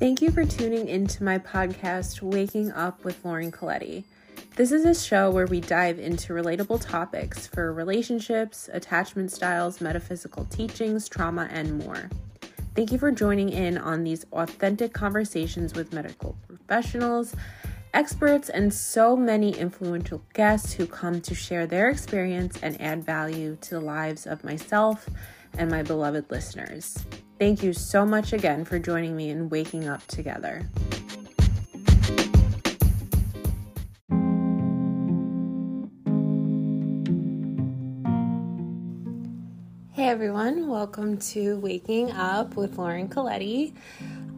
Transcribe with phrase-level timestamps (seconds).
[0.00, 4.02] Thank you for tuning into my podcast, Waking Up with Lauren Colletti.
[4.56, 10.46] This is a show where we dive into relatable topics for relationships, attachment styles, metaphysical
[10.46, 12.10] teachings, trauma, and more.
[12.74, 17.36] Thank you for joining in on these authentic conversations with medical professionals,
[17.94, 23.56] experts, and so many influential guests who come to share their experience and add value
[23.60, 25.08] to the lives of myself
[25.56, 26.98] and my beloved listeners.
[27.36, 30.62] Thank you so much again for joining me in waking up together.
[39.90, 43.74] Hey everyone, welcome to Waking Up with Lauren Colletti.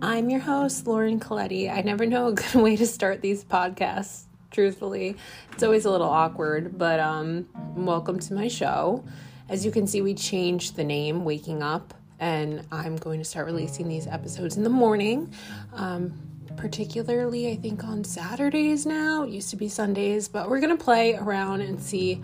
[0.01, 1.71] I'm your host, Lauren Colletti.
[1.71, 5.17] I never know a good way to start these podcasts, truthfully.
[5.53, 9.05] It's always a little awkward, but um welcome to my show.
[9.51, 13.47] As you can see, we changed the name Waking Up and I'm going to start
[13.47, 15.32] releasing these episodes in the morning.
[15.74, 16.15] Um,
[16.57, 19.24] particularly, I think on Saturdays now.
[19.24, 22.23] It used to be Sundays, but we're going to play around and see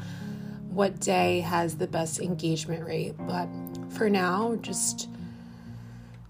[0.70, 3.14] what day has the best engagement rate.
[3.18, 3.48] But
[3.90, 5.08] for now, just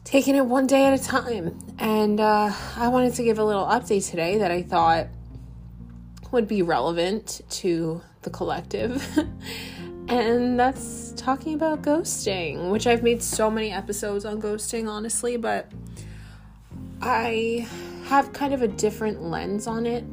[0.04, 1.58] taking it one day at a time.
[1.78, 5.06] And uh, I wanted to give a little update today that I thought
[6.32, 9.06] would be relevant to the collective.
[10.12, 15.70] and that's talking about ghosting, which I've made so many episodes on ghosting, honestly, but
[17.00, 17.66] I
[18.04, 20.04] have kind of a different lens on it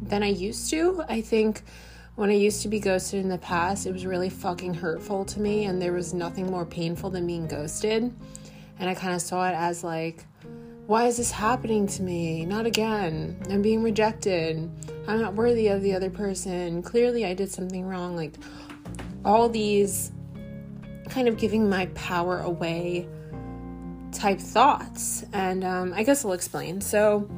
[0.00, 1.04] than I used to.
[1.08, 1.62] I think
[2.14, 5.40] when I used to be ghosted in the past, it was really fucking hurtful to
[5.40, 8.14] me, and there was nothing more painful than being ghosted.
[8.78, 10.24] And I kind of saw it as like,
[10.86, 12.46] why is this happening to me?
[12.46, 13.42] Not again.
[13.50, 14.70] I'm being rejected.
[15.06, 16.82] I'm not worthy of the other person.
[16.82, 18.16] Clearly, I did something wrong.
[18.16, 18.34] Like,
[19.26, 20.12] all these
[21.10, 23.08] kind of giving my power away
[24.12, 25.24] type thoughts.
[25.32, 26.80] And um, I guess I'll explain.
[26.80, 27.28] So,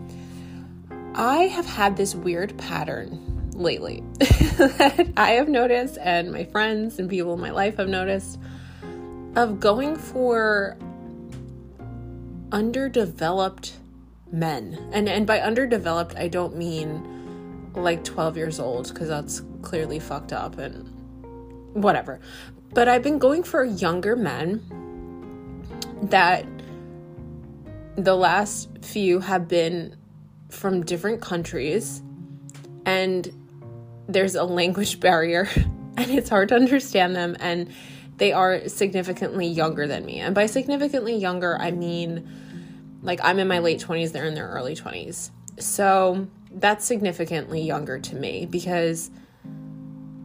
[1.15, 7.11] I have had this weird pattern lately that I have noticed, and my friends and
[7.11, 8.39] people in my life have noticed,
[9.35, 10.77] of going for
[12.53, 13.77] underdeveloped
[14.31, 14.79] men.
[14.93, 20.33] And and by underdeveloped, I don't mean like 12 years old because that's clearly fucked
[20.33, 20.98] up and
[21.73, 22.21] whatever.
[22.75, 24.63] But I've been going for younger men
[26.03, 26.47] that
[27.97, 29.97] the last few have been
[30.51, 32.03] from different countries
[32.87, 33.31] and
[34.09, 35.49] there's a language barrier
[35.97, 37.73] and it's hard to understand them and
[38.19, 40.19] they are significantly younger than me.
[40.19, 42.29] And by significantly younger, I mean
[43.03, 45.31] like I'm in my late 20s, they're in their early 20s.
[45.59, 49.11] So that's significantly younger to me because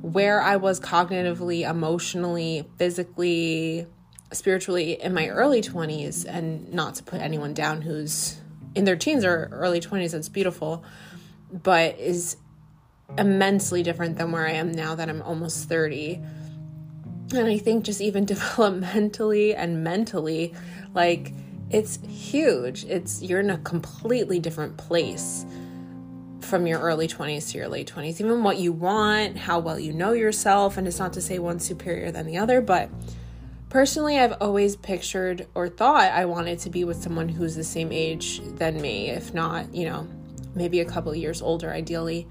[0.03, 3.87] where I was cognitively, emotionally, physically,
[4.33, 8.41] spiritually in my early 20s, and not to put anyone down who's
[8.75, 10.83] in their teens or early 20s, that's beautiful,
[11.53, 12.35] but is
[13.17, 16.21] immensely different than where I am now that I'm almost 30.
[17.33, 20.53] And I think just even developmentally and mentally,
[20.93, 21.31] like
[21.69, 22.83] it's huge.
[22.83, 25.45] It's you're in a completely different place
[26.53, 29.91] from your early 20s to your late 20s, even what you want, how well you
[29.91, 30.77] know yourself.
[30.77, 32.91] And it's not to say one's superior than the other, but
[33.69, 37.91] personally, I've always pictured or thought I wanted to be with someone who's the same
[37.91, 40.07] age than me, if not, you know,
[40.53, 42.27] maybe a couple years older, ideally.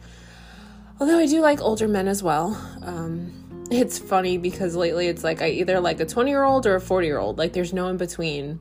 [1.00, 2.56] Although I do like older men as well.
[2.82, 6.76] Um, it's funny because lately it's like I either like a 20 year old or
[6.76, 8.60] a 40 year old, like there's no in between.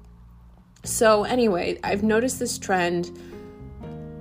[0.84, 3.16] So, anyway, I've noticed this trend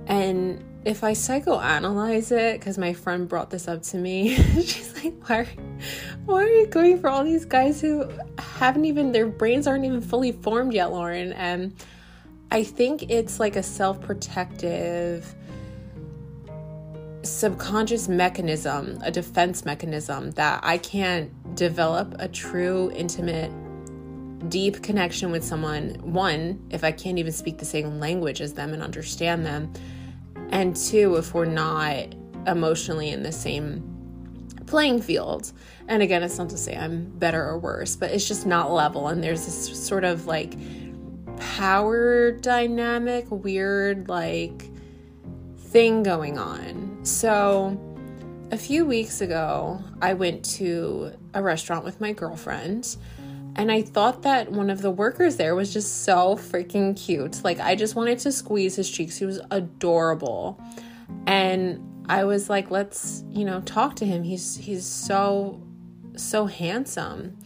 [0.05, 5.13] and if I psychoanalyze it, because my friend brought this up to me, she's like,
[5.27, 5.47] why,
[6.25, 8.09] why are you going for all these guys who
[8.39, 11.33] haven't even, their brains aren't even fully formed yet, Lauren?
[11.33, 11.75] And
[12.49, 15.35] I think it's like a self protective,
[17.21, 23.51] subconscious mechanism, a defense mechanism that I can't develop a true, intimate,
[24.49, 25.89] deep connection with someone.
[26.01, 29.71] One, if I can't even speak the same language as them and understand them
[30.51, 32.15] and two, if we're not
[32.47, 33.87] emotionally in the same
[34.65, 35.51] playing field.
[35.87, 39.09] And again, it's not to say I'm better or worse, but it's just not level.
[39.09, 40.55] And there's this sort of like
[41.57, 44.69] power dynamic, weird, like
[45.57, 46.99] thing going on.
[47.03, 47.79] So,
[48.51, 52.97] a few weeks ago, I went to a restaurant with my girlfriend
[53.55, 57.43] and I thought that one of the workers there was just so freaking cute.
[57.43, 59.17] Like, I just wanted to squeeze his cheeks.
[59.17, 60.61] He was adorable.
[61.25, 64.23] And I was like, let's, you know, talk to him.
[64.23, 65.61] He's he's so
[66.15, 67.37] so handsome.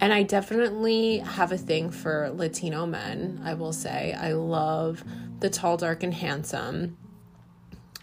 [0.00, 4.12] And I definitely have a thing for Latino men, I will say.
[4.12, 5.02] I love
[5.40, 6.96] the tall, dark, and handsome.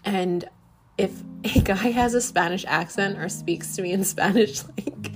[0.04, 0.46] And
[0.98, 5.10] if a guy has a Spanish accent or speaks to me in Spanish, like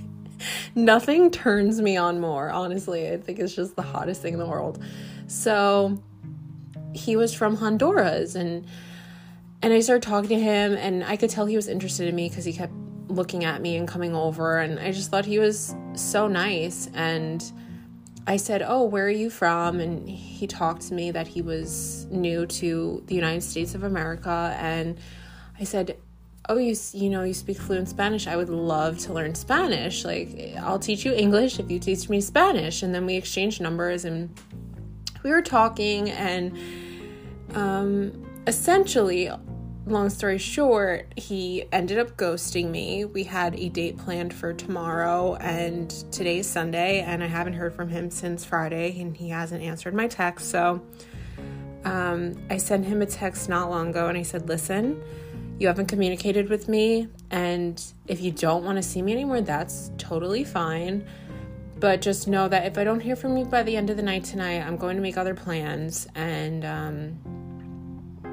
[0.75, 3.09] nothing turns me on more, honestly.
[3.11, 4.83] I think it's just the hottest thing in the world.
[5.27, 6.01] So
[6.93, 8.65] he was from Honduras and
[9.63, 12.27] and I started talking to him and I could tell he was interested in me
[12.27, 12.73] because he kept
[13.07, 17.43] looking at me and coming over and I just thought he was so nice and
[18.25, 22.05] I said, "Oh, where are you from?" and he talked to me that he was
[22.09, 24.97] new to the United States of America and
[25.59, 25.97] I said,
[26.49, 28.27] "Oh, you you know, you speak fluent Spanish.
[28.27, 30.05] I would love to learn Spanish.
[30.05, 34.05] Like, I'll teach you English if you teach me Spanish." And then we exchanged numbers
[34.05, 34.29] and
[35.23, 36.57] we were talking and
[37.53, 38.11] um
[38.47, 39.29] essentially
[39.85, 43.05] long story short, he ended up ghosting me.
[43.05, 47.89] We had a date planned for tomorrow, and today's Sunday, and I haven't heard from
[47.89, 50.49] him since Friday, and he hasn't answered my text.
[50.49, 50.81] So
[51.83, 55.01] um, I sent him a text not long ago, and I said, Listen,
[55.61, 59.91] you haven't communicated with me, and if you don't want to see me anymore, that's
[59.99, 61.05] totally fine.
[61.79, 64.01] But just know that if I don't hear from you by the end of the
[64.01, 67.19] night tonight, I'm going to make other plans, and um,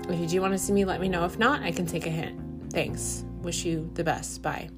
[0.08, 1.26] if you do want to see me, let me know.
[1.26, 2.72] If not, I can take a hint.
[2.72, 3.26] Thanks.
[3.42, 4.40] Wish you the best.
[4.40, 4.70] Bye.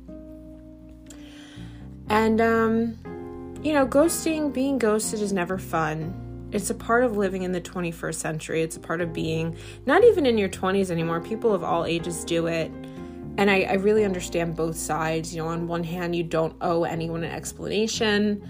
[2.08, 6.29] And, um, you know, ghosting, being ghosted is never fun.
[6.52, 8.62] It's a part of living in the 21st century.
[8.62, 9.56] It's a part of being
[9.86, 11.20] not even in your 20s anymore.
[11.20, 12.70] People of all ages do it.
[13.38, 15.34] And I, I really understand both sides.
[15.34, 18.46] You know, on one hand, you don't owe anyone an explanation.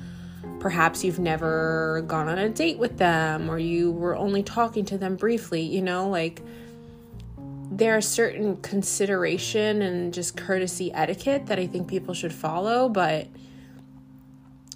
[0.59, 4.99] Perhaps you've never gone on a date with them or you were only talking to
[4.99, 6.43] them briefly, you know, like
[7.71, 13.29] there are certain consideration and just courtesy etiquette that I think people should follow, but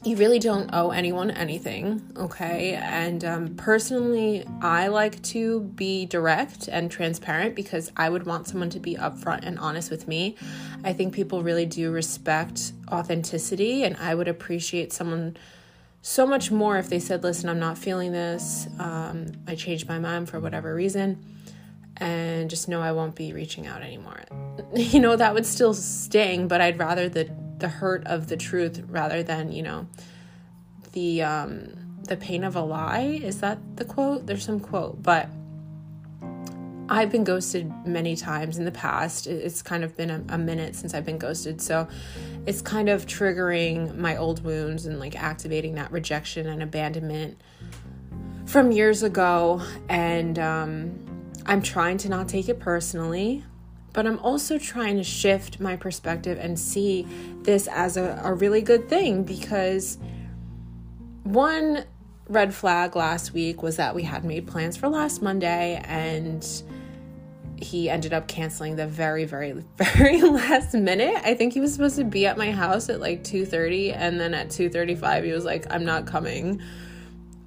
[0.05, 2.75] you really don't owe anyone anything, okay?
[2.75, 8.71] And um, personally, I like to be direct and transparent because I would want someone
[8.71, 10.37] to be upfront and honest with me.
[10.85, 15.37] I think people really do respect authenticity, and I would appreciate someone
[16.03, 18.67] so much more if they said, Listen, I'm not feeling this.
[18.79, 21.25] Um, I changed my mind for whatever reason
[21.99, 24.21] and just know I won't be reaching out anymore.
[24.77, 27.31] You know, that would still sting, but I'd rather the
[27.65, 29.87] the hurt of the truth rather than, you know,
[30.93, 31.73] the um
[32.03, 33.19] the pain of a lie.
[33.23, 34.27] Is that the quote?
[34.27, 35.31] There's some quote, but
[36.91, 39.27] I've been ghosted many times in the past.
[39.27, 41.63] It's kind of been a, a, minute since I've been ghosted.
[41.63, 41.89] So
[42.45, 47.41] it's kind of triggering my old wounds and like activating that rejection and abandonment
[48.45, 49.63] from years ago.
[49.89, 53.43] And um, I'm trying to not take it personally,
[53.95, 57.07] but I'm also trying to shift my perspective and see
[57.43, 59.97] this as a, a really good thing because
[61.23, 61.85] one
[62.29, 66.47] red flag last week was that we had made plans for last Monday and
[67.57, 71.15] he ended up canceling the very very very last minute.
[71.25, 74.35] I think he was supposed to be at my house at like 2:30 and then
[74.35, 76.61] at 2:35 he was like I'm not coming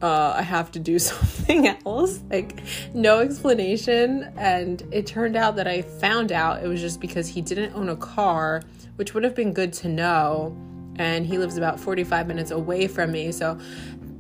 [0.02, 2.22] uh, I have to do something else.
[2.30, 2.62] Like,
[2.94, 4.32] no explanation.
[4.38, 7.90] And it turned out that I found out it was just because he didn't own
[7.90, 8.62] a car,
[8.96, 10.56] which would have been good to know.
[10.98, 13.32] And he lives about 45 minutes away from me.
[13.32, 13.60] So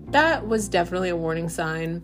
[0.09, 2.03] that was definitely a warning sign.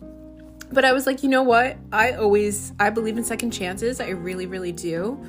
[0.71, 1.77] But I was like, you know what?
[1.91, 4.01] I always I believe in second chances.
[4.01, 5.23] I really, really do.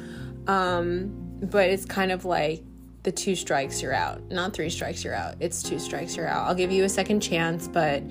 [0.47, 2.63] Um, but it's kind of like
[3.03, 5.35] the two strikes you're out, not three strikes you're out.
[5.41, 6.49] It's two strikes you're out.
[6.49, 8.03] I'll give you a second chance, but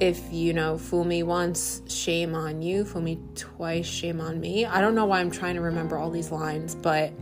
[0.00, 2.84] if you know fool me once shame on you.
[2.84, 4.64] Fool me twice shame on me.
[4.64, 7.12] I don't know why i'm trying to remember all these lines but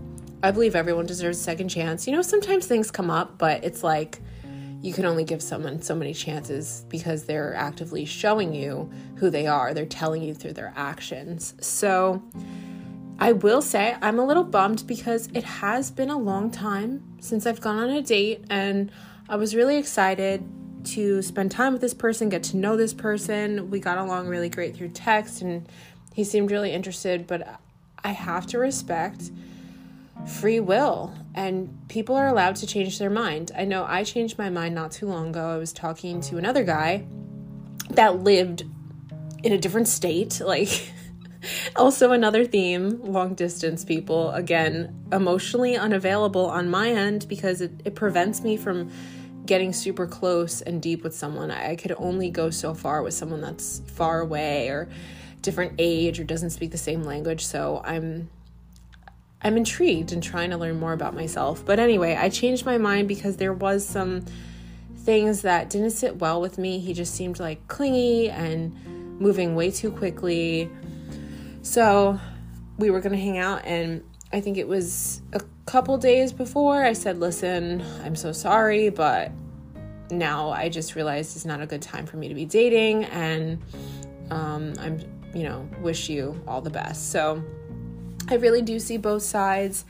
[0.42, 2.06] i believe everyone deserves a second chance.
[2.06, 4.20] You know sometimes things come up but it's like
[4.82, 9.46] you can only give someone so many chances because they're actively showing you who they
[9.46, 9.72] are.
[9.72, 11.54] They're telling you through their actions.
[11.60, 12.22] So
[13.18, 17.46] i will say i'm a little bummed because it has been a long time since
[17.46, 18.92] i've gone on a date and
[19.26, 20.46] i was really excited
[20.86, 23.70] to spend time with this person, get to know this person.
[23.70, 25.68] We got along really great through text and
[26.14, 27.60] he seemed really interested, but
[28.02, 29.30] I have to respect
[30.26, 33.52] free will and people are allowed to change their mind.
[33.56, 35.54] I know I changed my mind not too long ago.
[35.54, 37.04] I was talking to another guy
[37.90, 38.64] that lived
[39.42, 40.90] in a different state, like
[41.76, 47.94] also another theme long distance people again emotionally unavailable on my end because it, it
[47.94, 48.90] prevents me from
[49.46, 51.50] getting super close and deep with someone.
[51.50, 54.88] I could only go so far with someone that's far away or
[55.42, 57.46] different age or doesn't speak the same language.
[57.46, 58.28] So I'm
[59.42, 61.64] I'm intrigued and trying to learn more about myself.
[61.64, 64.24] But anyway, I changed my mind because there was some
[64.98, 66.80] things that didn't sit well with me.
[66.80, 68.74] He just seemed like clingy and
[69.20, 70.68] moving way too quickly.
[71.62, 72.18] So
[72.78, 74.02] we were going to hang out, and
[74.36, 79.32] I think it was a couple days before I said, Listen, I'm so sorry, but
[80.10, 83.62] now I just realized it's not a good time for me to be dating, and
[84.30, 85.00] um, I'm,
[85.34, 87.10] you know, wish you all the best.
[87.10, 87.42] So
[88.28, 89.86] I really do see both sides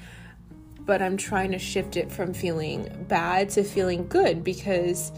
[0.87, 5.11] but I'm trying to shift it from feeling bad to feeling good because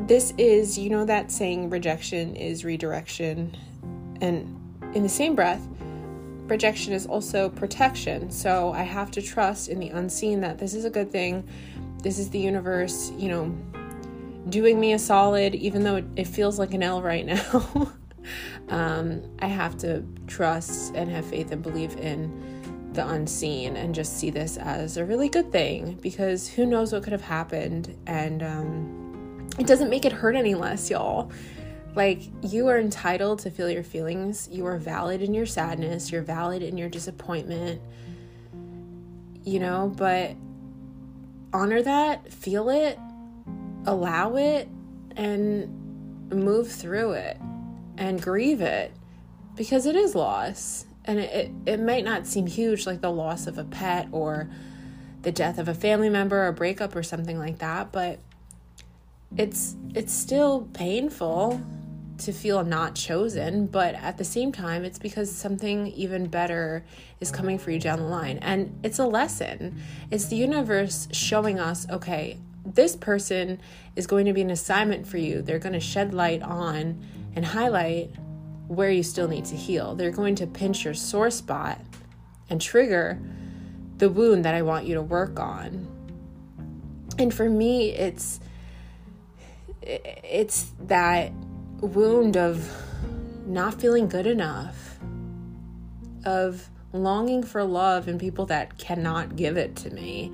[0.00, 3.56] this is, you know, that saying rejection is redirection.
[4.20, 4.60] And
[4.94, 5.64] in the same breath,
[6.48, 8.30] rejection is also protection.
[8.30, 11.48] So I have to trust in the unseen that this is a good thing.
[12.02, 13.56] This is the universe, you know,
[14.48, 17.92] doing me a solid, even though it, feels like an L right now.
[18.68, 24.18] um, I have to trust and have faith and believe in the unseen and just
[24.18, 28.42] see this as a really good thing because who knows what could have happened and
[28.42, 31.30] um, it doesn't make it hurt any less y'all
[31.98, 34.48] like you are entitled to feel your feelings.
[34.52, 36.12] You are valid in your sadness.
[36.12, 37.82] You're valid in your disappointment.
[39.42, 40.36] You know but
[41.52, 42.98] honor that feel it
[43.84, 44.68] allow it
[45.16, 47.36] and move through it
[47.96, 48.92] and grieve it
[49.56, 50.86] because it is loss.
[51.04, 54.48] And it, it, it might not seem huge like the loss of a pet or
[55.22, 58.20] the death of a family member or breakup or something like that but
[59.36, 61.60] it's it's still painful
[62.18, 66.84] to feel not chosen but at the same time it's because something even better
[67.20, 71.58] is coming for you down the line and it's a lesson it's the universe showing
[71.58, 73.58] us okay this person
[73.96, 77.00] is going to be an assignment for you they're going to shed light on
[77.34, 78.10] and highlight
[78.68, 79.94] where you still need to heal.
[79.94, 81.80] They're going to pinch your sore spot
[82.48, 83.18] and trigger
[83.96, 85.88] the wound that I want you to work on.
[87.18, 88.38] And for me, it's
[89.82, 91.32] it's that
[91.80, 92.70] wound of
[93.46, 94.98] not feeling good enough,
[96.24, 100.32] of longing for love and people that cannot give it to me.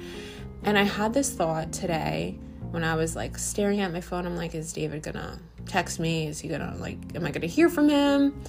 [0.63, 2.39] And I had this thought today
[2.71, 4.27] when I was like staring at my phone.
[4.27, 6.27] I'm like, is David gonna text me?
[6.27, 8.41] Is he gonna like, am I gonna hear from him?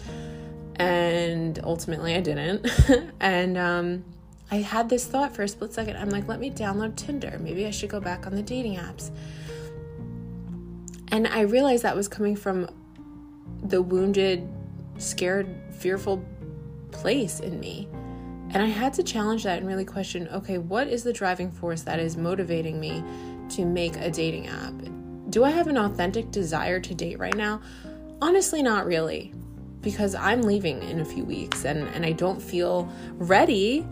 [0.78, 2.68] And ultimately, I didn't.
[3.20, 4.04] and um,
[4.52, 5.96] I had this thought for a split second.
[5.98, 7.40] I'm like, let me download Tinder.
[7.42, 9.12] Maybe I should go back on the dating apps.
[11.10, 12.70] And I realized that was coming from
[13.70, 14.48] the wounded,
[14.98, 16.24] scared, fearful
[16.92, 17.88] place in me.
[18.52, 21.82] And I had to challenge that and really question okay, what is the driving force
[21.82, 23.04] that is motivating me
[23.50, 24.74] to make a dating app?
[25.30, 27.62] Do I have an authentic desire to date right now?
[28.22, 29.34] Honestly, not really,
[29.82, 33.86] because I'm leaving in a few weeks and, and I don't feel ready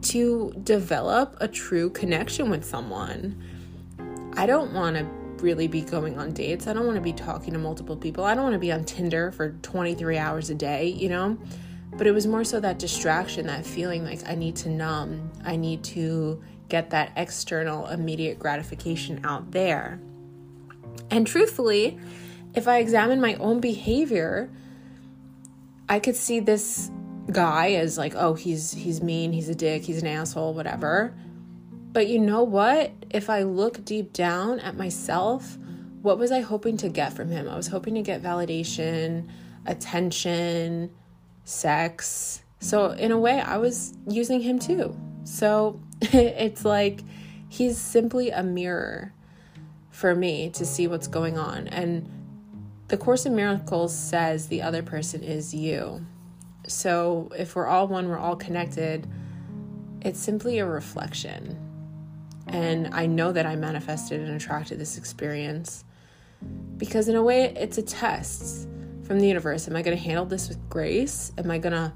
[0.00, 3.40] to develop a true connection with someone.
[4.34, 6.66] I don't want to really be going on dates.
[6.66, 8.24] I don't want to be talking to multiple people.
[8.24, 11.38] I don't want to be on Tinder for 23 hours a day, you know?
[11.96, 15.56] But it was more so that distraction, that feeling like I need to numb, I
[15.56, 20.00] need to get that external immediate gratification out there.
[21.10, 21.98] And truthfully,
[22.54, 24.50] if I examine my own behavior,
[25.88, 26.90] I could see this
[27.30, 31.14] guy as like, oh, he's he's mean, he's a dick, he's an asshole, whatever.
[31.92, 32.92] But you know what?
[33.10, 35.56] If I look deep down at myself,
[36.02, 37.48] what was I hoping to get from him?
[37.48, 39.28] I was hoping to get validation,
[39.66, 40.90] attention,
[41.44, 42.42] sex.
[42.60, 44.96] So in a way, I was using him too.
[45.24, 47.00] So it's like
[47.48, 49.12] he's simply a mirror
[49.90, 51.68] for me to see what's going on.
[51.68, 52.08] And
[52.88, 56.06] the Course in Miracles says the other person is you.
[56.66, 59.06] So if we're all one, we're all connected.
[60.02, 61.67] It's simply a reflection.
[62.48, 65.84] And I know that I manifested and attracted this experience
[66.76, 68.68] because, in a way, it's a test
[69.02, 69.68] from the universe.
[69.68, 71.32] Am I going to handle this with grace?
[71.36, 71.92] Am I going to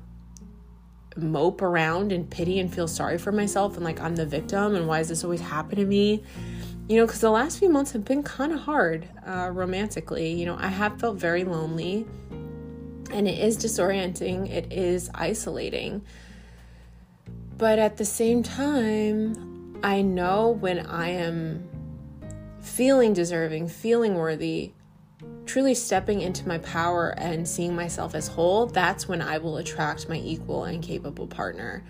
[1.16, 4.88] mope around in pity and feel sorry for myself and like I'm the victim and
[4.88, 6.22] why does this always happen to me?
[6.88, 10.32] you know, because the last few months have been kind of hard uh, romantically.
[10.32, 12.06] You know, I have felt very lonely
[13.10, 16.02] and it is disorienting, it is isolating.
[17.56, 19.51] But at the same time,
[19.82, 21.68] I know when I am
[22.60, 24.72] feeling deserving, feeling worthy,
[25.46, 30.08] truly stepping into my power and seeing myself as whole, that's when I will attract
[30.08, 31.84] my equal and capable partner.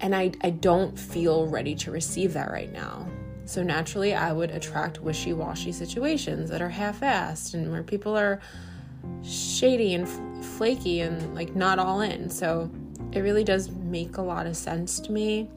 [0.00, 3.08] And I, I don't feel ready to receive that right now.
[3.44, 8.16] So naturally, I would attract wishy washy situations that are half assed and where people
[8.16, 8.40] are
[9.24, 12.30] shady and f- flaky and like not all in.
[12.30, 12.70] So
[13.12, 15.50] it really does make a lot of sense to me.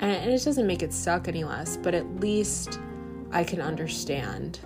[0.00, 2.80] And it doesn't make it suck any less, but at least
[3.30, 4.58] I can understand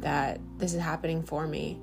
[0.00, 1.78] that this is happening for me,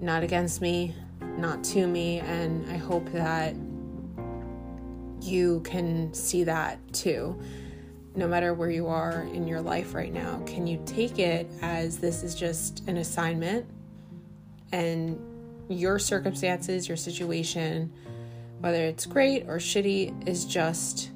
[0.00, 0.94] not against me,
[1.36, 2.20] not to me.
[2.20, 3.54] And I hope that
[5.20, 7.38] you can see that too.
[8.16, 11.98] No matter where you are in your life right now, can you take it as
[11.98, 13.66] this is just an assignment
[14.72, 15.20] and
[15.68, 17.92] your circumstances, your situation,
[18.60, 21.10] whether it's great or shitty, is just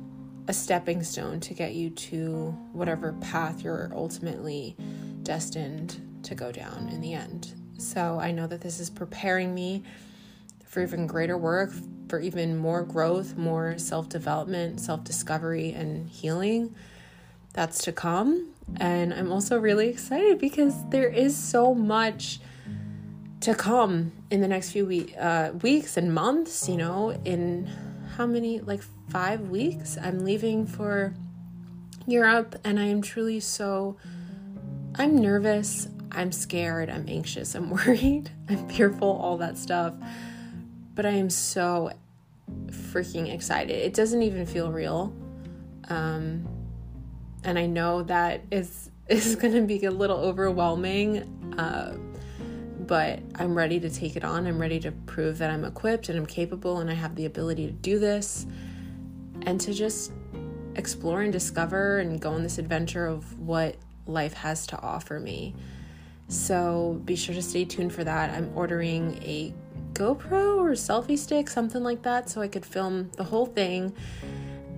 [0.46, 4.76] a stepping stone to get you to whatever path you're ultimately
[5.22, 7.54] destined to go down in the end.
[7.78, 9.82] So I know that this is preparing me
[10.64, 11.72] for even greater work,
[12.08, 16.74] for even more growth, more self development, self discovery, and healing
[17.54, 18.48] that's to come.
[18.76, 22.40] And I'm also really excited because there is so much
[23.40, 26.68] to come in the next few uh, weeks and months.
[26.68, 27.70] You know, in
[28.16, 31.14] how many, like five weeks, I'm leaving for
[32.06, 33.96] Europe, and I am truly so.
[34.96, 35.88] I'm nervous.
[36.12, 36.88] I'm scared.
[36.88, 37.54] I'm anxious.
[37.54, 38.30] I'm worried.
[38.48, 39.94] I'm fearful, all that stuff.
[40.94, 41.90] But I am so
[42.66, 43.76] freaking excited.
[43.76, 45.12] It doesn't even feel real.
[45.88, 46.46] Um,
[47.42, 51.54] and I know that is is going to be a little overwhelming.
[51.58, 51.96] Uh,
[52.86, 54.46] but I'm ready to take it on.
[54.46, 57.66] I'm ready to prove that I'm equipped and I'm capable and I have the ability
[57.66, 58.46] to do this
[59.42, 60.12] and to just
[60.76, 63.76] explore and discover and go on this adventure of what
[64.06, 65.54] life has to offer me.
[66.28, 68.30] So be sure to stay tuned for that.
[68.30, 69.52] I'm ordering a
[69.92, 73.94] GoPro or selfie stick, something like that, so I could film the whole thing.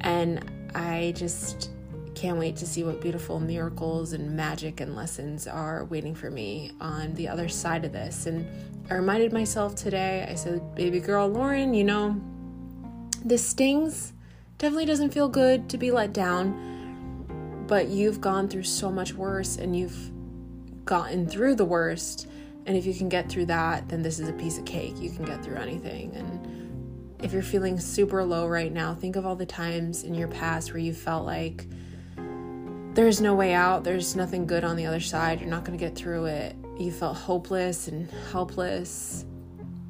[0.00, 0.44] And
[0.75, 1.70] I just
[2.16, 6.73] can't wait to see what beautiful miracles and magic and lessons are waiting for me
[6.80, 8.25] on the other side of this.
[8.25, 8.49] And
[8.90, 12.20] I reminded myself today, I said, baby girl Lauren, you know,
[13.23, 14.14] this stings.
[14.56, 19.58] Definitely doesn't feel good to be let down, but you've gone through so much worse
[19.58, 20.11] and you've
[20.87, 22.28] gotten through the worst.
[22.64, 24.99] And if you can get through that, then this is a piece of cake.
[24.99, 26.14] You can get through anything.
[26.14, 30.28] And if you're feeling super low right now, think of all the times in your
[30.28, 31.67] past where you felt like
[32.97, 35.85] there's no way out, there's nothing good on the other side, you're not going to
[35.85, 36.56] get through it.
[36.78, 39.26] You felt hopeless and helpless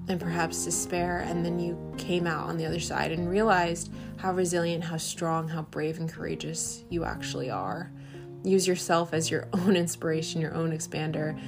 [0.09, 4.33] and perhaps despair, and then you came out on the other side and realized how
[4.33, 7.93] resilient, how strong, how brave and courageous you actually are.
[8.43, 11.41] Use yourself as your own inspiration, your own expander,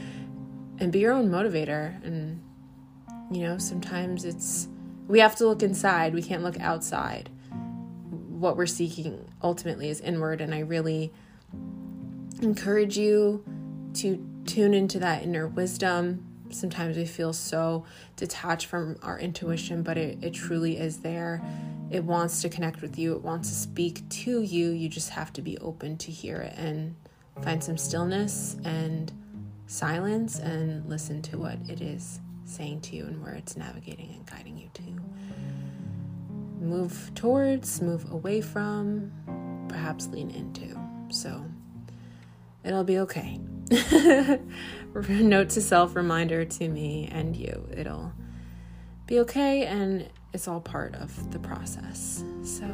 [0.79, 2.01] and be your own motivator.
[2.05, 2.40] And,
[3.33, 4.68] you know, sometimes it's,
[5.09, 7.31] we have to look inside, we can't look outside.
[7.51, 11.12] What we're seeking ultimately is inward, and I really
[12.40, 13.44] encourage you
[13.94, 16.24] to tune into that inner wisdom.
[16.51, 17.85] Sometimes we feel so
[18.16, 21.42] detached from our intuition, but it, it truly is there.
[21.90, 24.70] It wants to connect with you, it wants to speak to you.
[24.70, 26.94] You just have to be open to hear it and
[27.42, 29.12] find some stillness and
[29.66, 34.27] silence and listen to what it is saying to you and where it's navigating and
[34.27, 34.83] guiding you to.
[36.61, 39.12] Move towards, move away from,
[39.68, 40.79] perhaps lean into.
[41.11, 41.44] So,
[42.68, 43.40] It'll be okay.
[44.94, 47.66] Note to self, reminder to me and you.
[47.74, 48.12] It'll
[49.07, 52.22] be okay, and it's all part of the process.
[52.42, 52.66] So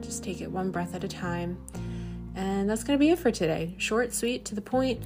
[0.00, 1.58] just take it one breath at a time.
[2.34, 3.76] And that's going to be it for today.
[3.78, 5.00] Short, sweet, to the point.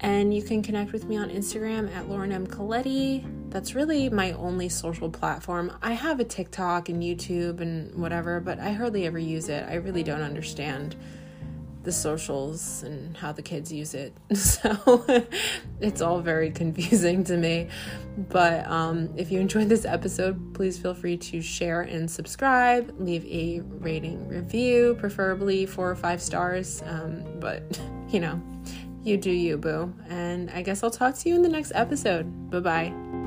[0.00, 2.46] And you can connect with me on Instagram at Lauren M.
[2.46, 3.50] Colletti.
[3.50, 5.76] That's really my only social platform.
[5.82, 9.66] I have a TikTok and YouTube and whatever, but I hardly ever use it.
[9.68, 10.96] I really don't understand
[11.82, 14.16] the socials and how the kids use it.
[14.34, 15.04] So
[15.80, 17.68] it's all very confusing to me.
[18.28, 22.94] But um, if you enjoyed this episode, please feel free to share and subscribe.
[22.98, 26.82] Leave a rating review, preferably four or five stars.
[26.84, 28.42] Um, but, you know,
[29.02, 29.94] you do you, boo.
[30.08, 32.50] And I guess I'll talk to you in the next episode.
[32.50, 33.19] Bye bye.